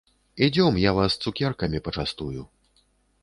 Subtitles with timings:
[0.45, 2.41] Ідзём, я вас цукеркамі пачастую.